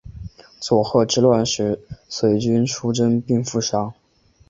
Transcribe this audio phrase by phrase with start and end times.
[0.59, 3.93] 佐贺之乱时随军出征并负伤。